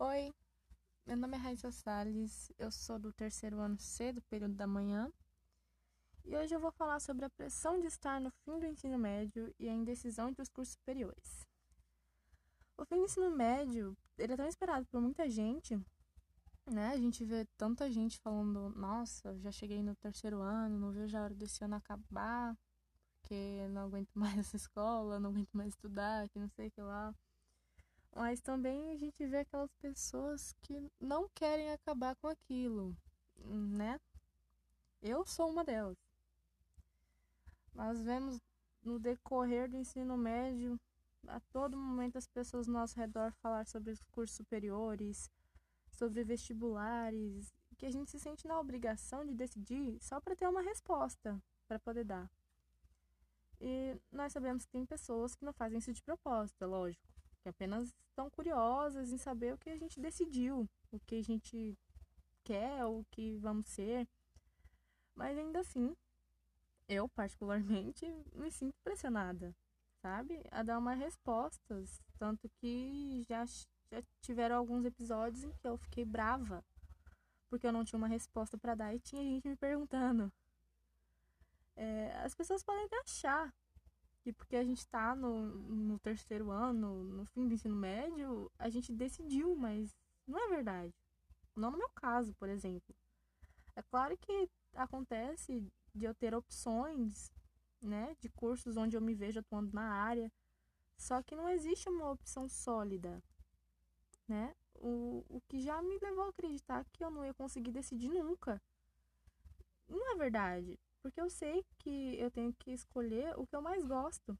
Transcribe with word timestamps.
Oi, 0.00 0.32
meu 1.04 1.16
nome 1.16 1.36
é 1.36 1.40
Raíssa 1.40 1.72
Salles, 1.72 2.52
eu 2.56 2.70
sou 2.70 3.00
do 3.00 3.12
terceiro 3.12 3.58
ano 3.58 3.76
C, 3.80 4.12
do 4.12 4.22
período 4.22 4.54
da 4.54 4.64
manhã, 4.64 5.12
e 6.24 6.36
hoje 6.36 6.54
eu 6.54 6.60
vou 6.60 6.70
falar 6.70 7.00
sobre 7.00 7.24
a 7.24 7.30
pressão 7.30 7.80
de 7.80 7.88
estar 7.88 8.20
no 8.20 8.30
fim 8.30 8.60
do 8.60 8.66
ensino 8.66 8.96
médio 8.96 9.52
e 9.58 9.68
a 9.68 9.72
indecisão 9.72 10.28
entre 10.28 10.40
os 10.40 10.48
cursos 10.48 10.74
superiores. 10.74 11.44
O 12.76 12.84
fim 12.84 12.94
do 12.94 13.06
ensino 13.06 13.28
médio, 13.28 13.96
ele 14.16 14.34
é 14.34 14.36
tão 14.36 14.46
esperado 14.46 14.86
por 14.86 15.00
muita 15.00 15.28
gente, 15.28 15.76
né? 16.64 16.90
A 16.90 16.96
gente 16.96 17.24
vê 17.24 17.44
tanta 17.56 17.90
gente 17.90 18.20
falando, 18.20 18.70
nossa, 18.76 19.36
já 19.40 19.50
cheguei 19.50 19.82
no 19.82 19.96
terceiro 19.96 20.40
ano, 20.40 20.78
não 20.78 20.92
vejo 20.92 21.18
a 21.18 21.22
hora 21.22 21.34
desse 21.34 21.64
ano 21.64 21.74
acabar, 21.74 22.56
porque 23.20 23.66
não 23.70 23.82
aguento 23.82 24.10
mais 24.14 24.38
essa 24.38 24.54
escola, 24.54 25.18
não 25.18 25.30
aguento 25.30 25.50
mais 25.54 25.70
estudar, 25.70 26.28
que 26.28 26.38
não 26.38 26.48
sei 26.50 26.68
o 26.68 26.70
que 26.70 26.80
lá. 26.80 27.12
Mas 28.14 28.40
também 28.40 28.92
a 28.92 28.96
gente 28.96 29.24
vê 29.26 29.38
aquelas 29.38 29.72
pessoas 29.74 30.52
que 30.62 30.90
não 31.00 31.28
querem 31.28 31.70
acabar 31.70 32.16
com 32.16 32.26
aquilo, 32.26 32.96
né? 33.36 34.00
Eu 35.00 35.24
sou 35.24 35.50
uma 35.50 35.64
delas. 35.64 35.96
Nós 37.74 38.02
vemos 38.02 38.40
no 38.82 38.98
decorrer 38.98 39.70
do 39.70 39.76
ensino 39.76 40.16
médio, 40.16 40.80
a 41.26 41.38
todo 41.52 41.76
momento 41.76 42.18
as 42.18 42.26
pessoas 42.26 42.66
ao 42.66 42.74
nosso 42.74 42.96
redor 42.98 43.32
falar 43.34 43.66
sobre 43.66 43.92
os 43.92 44.02
cursos 44.04 44.36
superiores, 44.36 45.30
sobre 45.90 46.24
vestibulares, 46.24 47.52
que 47.78 47.86
a 47.86 47.90
gente 47.90 48.10
se 48.10 48.18
sente 48.18 48.46
na 48.46 48.58
obrigação 48.58 49.24
de 49.24 49.32
decidir 49.34 49.98
só 50.00 50.20
para 50.20 50.34
ter 50.34 50.48
uma 50.48 50.60
resposta 50.60 51.40
para 51.66 51.78
poder 51.78 52.04
dar. 52.04 52.28
E 53.60 53.96
nós 54.10 54.32
sabemos 54.32 54.64
que 54.64 54.72
tem 54.72 54.84
pessoas 54.84 55.34
que 55.34 55.44
não 55.44 55.52
fazem 55.52 55.78
isso 55.78 55.92
de 55.92 56.02
propósito, 56.02 56.62
é 56.62 56.66
lógico, 56.66 57.06
apenas 57.48 57.94
estão 58.10 58.30
curiosas 58.30 59.12
em 59.12 59.18
saber 59.18 59.54
o 59.54 59.58
que 59.58 59.70
a 59.70 59.76
gente 59.76 60.00
decidiu, 60.00 60.68
o 60.90 61.00
que 61.00 61.16
a 61.16 61.22
gente 61.22 61.76
quer, 62.44 62.84
o 62.84 63.04
que 63.10 63.36
vamos 63.38 63.68
ser. 63.68 64.06
Mas 65.14 65.36
ainda 65.36 65.60
assim, 65.60 65.96
eu 66.88 67.08
particularmente 67.08 68.06
me 68.34 68.50
sinto 68.50 68.74
pressionada, 68.84 69.54
sabe? 70.02 70.44
A 70.50 70.62
dar 70.62 70.78
umas 70.78 70.98
respostas, 70.98 72.00
tanto 72.18 72.48
que 72.60 73.24
já 73.28 73.44
já 73.90 74.02
tiveram 74.20 74.56
alguns 74.56 74.84
episódios 74.84 75.44
em 75.44 75.50
que 75.50 75.66
eu 75.66 75.78
fiquei 75.78 76.04
brava 76.04 76.62
porque 77.48 77.66
eu 77.66 77.72
não 77.72 77.84
tinha 77.84 77.98
uma 77.98 78.08
resposta 78.08 78.56
para 78.58 78.74
dar 78.74 78.94
e 78.94 79.00
tinha 79.00 79.22
gente 79.22 79.48
me 79.48 79.56
perguntando. 79.56 80.32
É, 81.76 82.12
as 82.24 82.34
pessoas 82.34 82.62
podem 82.62 82.84
até 82.84 82.98
achar 83.00 83.54
que 84.28 84.32
porque 84.32 84.56
a 84.56 84.64
gente 84.64 84.78
está 84.78 85.14
no, 85.14 85.46
no 85.46 85.98
terceiro 85.98 86.50
ano, 86.50 87.02
no 87.02 87.24
fim 87.24 87.48
do 87.48 87.54
ensino 87.54 87.74
médio, 87.74 88.50
a 88.58 88.68
gente 88.68 88.92
decidiu, 88.92 89.56
mas 89.56 89.96
não 90.26 90.38
é 90.38 90.48
verdade. 90.48 90.94
Não 91.56 91.70
no 91.70 91.78
meu 91.78 91.88
caso, 91.90 92.34
por 92.34 92.48
exemplo. 92.48 92.94
É 93.74 93.82
claro 93.82 94.18
que 94.18 94.50
acontece 94.74 95.66
de 95.94 96.04
eu 96.04 96.14
ter 96.14 96.34
opções, 96.34 97.32
né, 97.80 98.14
de 98.20 98.28
cursos 98.28 98.76
onde 98.76 98.96
eu 98.96 99.00
me 99.00 99.14
vejo 99.14 99.40
atuando 99.40 99.72
na 99.72 99.90
área, 99.92 100.30
só 100.96 101.22
que 101.22 101.34
não 101.34 101.48
existe 101.48 101.88
uma 101.88 102.10
opção 102.10 102.48
sólida 102.48 103.22
né? 104.28 104.54
O, 104.74 105.24
o 105.28 105.40
que 105.48 105.58
já 105.60 105.80
me 105.82 105.98
levou 105.98 106.24
a 106.24 106.28
acreditar 106.28 106.84
que 106.92 107.02
eu 107.02 107.10
não 107.10 107.24
ia 107.24 107.34
conseguir 107.34 107.72
decidir 107.72 108.10
nunca. 108.10 108.60
Não 109.88 110.12
é 110.12 110.16
verdade, 110.16 110.78
porque 111.08 111.22
eu 111.22 111.30
sei 111.30 111.64
que 111.78 112.20
eu 112.20 112.30
tenho 112.30 112.52
que 112.52 112.70
escolher 112.70 113.34
o 113.38 113.46
que 113.46 113.56
eu 113.56 113.62
mais 113.62 113.82
gosto, 113.86 114.38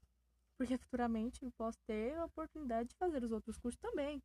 porque 0.55 0.77
futuramente 0.77 1.43
eu 1.43 1.51
posso 1.53 1.79
ter 1.87 2.15
a 2.15 2.25
oportunidade 2.25 2.89
de 2.89 2.95
fazer 2.95 3.23
os 3.23 3.31
outros 3.31 3.57
cursos 3.57 3.79
também. 3.79 4.21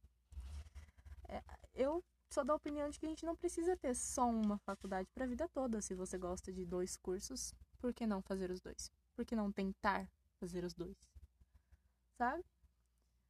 É, 1.26 1.42
eu 1.72 2.04
sou 2.30 2.44
da 2.44 2.54
opinião 2.54 2.90
de 2.90 3.00
que 3.00 3.06
a 3.06 3.08
gente 3.08 3.24
não 3.24 3.34
precisa 3.34 3.74
ter 3.78 3.94
só 3.96 4.28
uma 4.28 4.58
faculdade 4.58 5.08
para 5.14 5.24
a 5.24 5.26
vida 5.26 5.48
toda. 5.48 5.80
Se 5.80 5.94
você 5.94 6.18
gosta 6.18 6.52
de 6.52 6.66
dois 6.66 6.98
cursos, 6.98 7.54
por 7.78 7.94
que 7.94 8.06
não 8.06 8.20
fazer 8.20 8.50
os 8.50 8.60
dois? 8.60 8.92
Por 9.16 9.24
que 9.24 9.34
não 9.34 9.50
tentar 9.50 10.06
fazer 10.38 10.64
os 10.64 10.74
dois? 10.74 10.98
Sabe? 12.18 12.44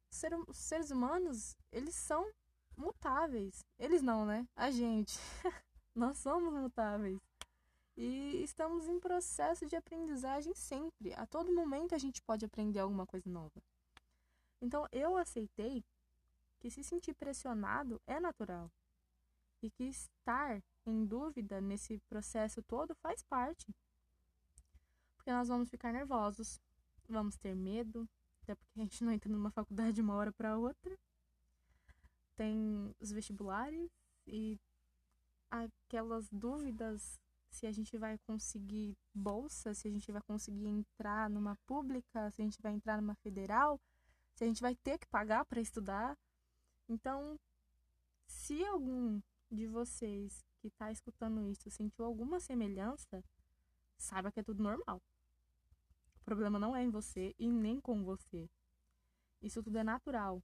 ser, 0.09 0.33
os 0.45 0.57
seres 0.57 0.91
humanos, 0.91 1.55
eles 1.71 1.95
são 1.95 2.29
mutáveis. 2.75 3.63
Eles 3.79 4.01
não, 4.01 4.25
né? 4.25 4.45
A 4.57 4.69
gente. 4.71 5.17
Nós 5.95 6.17
somos 6.17 6.53
mutáveis. 6.53 7.17
E 7.97 8.43
estamos 8.43 8.87
em 8.87 8.99
processo 8.99 9.65
de 9.65 9.75
aprendizagem 9.75 10.53
sempre. 10.53 11.13
A 11.13 11.25
todo 11.25 11.53
momento 11.53 11.95
a 11.95 11.97
gente 11.97 12.21
pode 12.21 12.43
aprender 12.43 12.79
alguma 12.79 13.05
coisa 13.05 13.29
nova. 13.29 13.63
Então 14.61 14.85
eu 14.91 15.15
aceitei 15.15 15.83
que 16.59 16.69
se 16.69 16.83
sentir 16.83 17.13
pressionado 17.13 18.01
é 18.05 18.19
natural. 18.19 18.69
E 19.61 19.69
que 19.69 19.85
estar 19.85 20.61
em 20.85 21.05
dúvida 21.05 21.61
nesse 21.61 21.97
processo 22.09 22.61
todo 22.63 22.93
faz 22.95 23.23
parte. 23.23 23.65
Porque 25.15 25.31
nós 25.31 25.47
vamos 25.47 25.69
ficar 25.69 25.93
nervosos, 25.93 26.59
vamos 27.07 27.37
ter 27.37 27.55
medo, 27.55 28.07
até 28.43 28.55
porque 28.55 28.79
a 28.79 28.83
gente 28.83 29.03
não 29.03 29.11
entra 29.11 29.31
numa 29.31 29.49
faculdade 29.51 29.93
de 29.93 30.01
uma 30.01 30.15
hora 30.15 30.33
para 30.33 30.57
outra. 30.57 30.97
Tem 32.35 32.93
os 32.99 33.11
vestibulares 33.11 33.89
e 34.27 34.59
aquelas 35.49 36.29
dúvidas 36.29 37.19
se 37.55 37.65
a 37.65 37.71
gente 37.71 37.97
vai 37.97 38.17
conseguir 38.19 38.97
bolsa, 39.13 39.73
se 39.73 39.87
a 39.87 39.91
gente 39.91 40.11
vai 40.11 40.21
conseguir 40.21 40.67
entrar 40.67 41.29
numa 41.29 41.55
pública, 41.65 42.29
se 42.31 42.41
a 42.41 42.45
gente 42.45 42.61
vai 42.61 42.73
entrar 42.73 43.01
numa 43.01 43.15
federal, 43.15 43.79
se 44.33 44.43
a 44.43 44.47
gente 44.47 44.61
vai 44.61 44.75
ter 44.75 44.97
que 44.97 45.07
pagar 45.07 45.45
para 45.45 45.61
estudar. 45.61 46.17
Então, 46.87 47.39
se 48.27 48.63
algum 48.65 49.21
de 49.49 49.67
vocês 49.67 50.45
que 50.59 50.67
está 50.67 50.91
escutando 50.91 51.47
isso 51.47 51.69
sentiu 51.69 52.05
alguma 52.05 52.39
semelhança, 52.39 53.23
saiba 53.97 54.31
que 54.31 54.39
é 54.39 54.43
tudo 54.43 54.61
normal 54.61 55.01
problema 56.25 56.57
não 56.59 56.75
é 56.75 56.83
em 56.83 56.89
você 56.89 57.35
e 57.37 57.49
nem 57.49 57.79
com 57.79 58.03
você. 58.03 58.49
Isso 59.41 59.61
tudo 59.61 59.77
é 59.77 59.83
natural. 59.83 60.41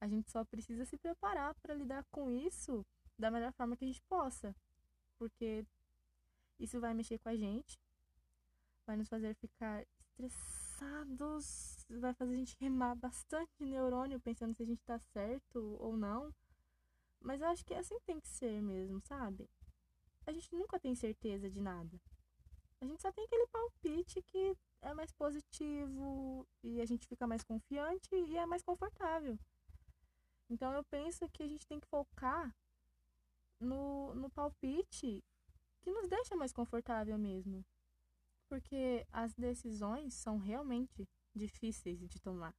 A 0.00 0.08
gente 0.08 0.30
só 0.30 0.44
precisa 0.44 0.84
se 0.86 0.96
preparar 0.96 1.54
para 1.56 1.74
lidar 1.74 2.04
com 2.10 2.30
isso 2.30 2.84
da 3.18 3.30
melhor 3.30 3.52
forma 3.52 3.76
que 3.76 3.84
a 3.84 3.86
gente 3.86 4.02
possa. 4.02 4.56
Porque 5.18 5.64
isso 6.58 6.80
vai 6.80 6.94
mexer 6.94 7.18
com 7.18 7.28
a 7.28 7.36
gente, 7.36 7.78
vai 8.86 8.96
nos 8.96 9.08
fazer 9.08 9.34
ficar 9.34 9.84
estressados, 9.98 11.86
vai 11.88 12.14
fazer 12.14 12.34
a 12.34 12.36
gente 12.36 12.56
queimar 12.56 12.96
bastante 12.96 13.64
neurônio 13.64 14.20
pensando 14.20 14.54
se 14.54 14.62
a 14.62 14.66
gente 14.66 14.82
tá 14.84 14.98
certo 14.98 15.76
ou 15.80 15.96
não. 15.96 16.34
Mas 17.20 17.40
eu 17.40 17.48
acho 17.48 17.64
que 17.64 17.74
é 17.74 17.78
assim 17.78 17.98
tem 18.00 18.20
que 18.20 18.28
ser 18.28 18.60
mesmo, 18.62 19.00
sabe? 19.00 19.48
A 20.26 20.32
gente 20.32 20.54
nunca 20.54 20.78
tem 20.78 20.94
certeza 20.94 21.50
de 21.50 21.60
nada. 21.60 22.00
A 22.80 22.84
gente 22.86 23.00
só 23.00 23.10
tem 23.12 23.24
aquele 23.24 23.46
palpite 23.46 24.22
que 24.22 24.56
é 24.82 24.92
mais 24.92 25.10
positivo 25.12 26.46
e 26.62 26.80
a 26.80 26.86
gente 26.86 27.06
fica 27.06 27.26
mais 27.26 27.42
confiante 27.42 28.14
e 28.14 28.36
é 28.36 28.44
mais 28.44 28.62
confortável. 28.62 29.38
Então 30.50 30.72
eu 30.72 30.84
penso 30.84 31.28
que 31.30 31.42
a 31.42 31.48
gente 31.48 31.66
tem 31.66 31.80
que 31.80 31.86
focar 31.86 32.54
no, 33.58 34.14
no 34.14 34.28
palpite 34.30 35.24
que 35.84 35.92
nos 35.92 36.08
deixa 36.08 36.34
mais 36.34 36.52
confortável 36.52 37.18
mesmo. 37.18 37.62
Porque 38.48 39.06
as 39.12 39.34
decisões 39.34 40.14
são 40.14 40.38
realmente 40.38 41.06
difíceis 41.34 42.00
de 42.08 42.18
tomar. 42.18 42.54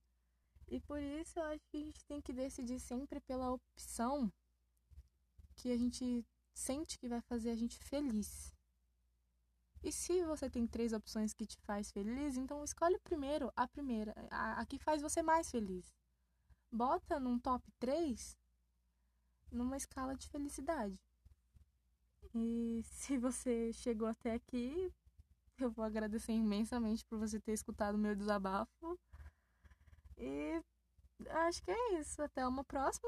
E 0.67 0.79
por 0.79 1.01
isso 1.01 1.39
eu 1.39 1.43
acho 1.45 1.65
que 1.67 1.77
a 1.77 1.85
gente 1.85 2.05
tem 2.05 2.21
que 2.21 2.31
decidir 2.31 2.79
sempre 2.79 3.19
pela 3.19 3.51
opção 3.51 4.31
que 5.55 5.71
a 5.71 5.77
gente 5.77 6.23
sente 6.53 6.99
que 6.99 7.07
vai 7.07 7.21
fazer 7.21 7.49
a 7.49 7.55
gente 7.55 7.77
feliz. 7.79 8.53
E 9.83 9.91
se 9.91 10.23
você 10.25 10.49
tem 10.49 10.67
três 10.67 10.93
opções 10.93 11.33
que 11.33 11.45
te 11.45 11.57
faz 11.61 11.91
feliz, 11.91 12.37
então 12.37 12.63
escolhe 12.63 12.99
primeiro 12.99 13.51
a 13.55 13.67
primeira, 13.67 14.13
a, 14.31 14.61
a 14.61 14.65
que 14.65 14.79
faz 14.79 15.01
você 15.01 15.21
mais 15.21 15.49
feliz. 15.49 15.95
Bota 16.71 17.19
num 17.19 17.39
top 17.39 17.71
3 17.79 18.37
numa 19.51 19.77
escala 19.77 20.15
de 20.15 20.27
felicidade. 20.27 20.99
E 22.37 22.83
se 22.83 23.17
você 23.17 23.71
chegou 23.71 24.09
até 24.09 24.33
aqui, 24.33 24.91
eu 25.57 25.71
vou 25.71 25.85
agradecer 25.85 26.33
imensamente 26.33 27.05
por 27.05 27.17
você 27.17 27.39
ter 27.39 27.53
escutado 27.53 27.95
o 27.95 27.97
meu 27.97 28.13
desabafo. 28.13 28.99
E 30.17 30.61
acho 31.29 31.63
que 31.63 31.71
é 31.71 31.99
isso. 31.99 32.21
Até 32.21 32.45
uma 32.45 32.63
próxima. 32.65 33.07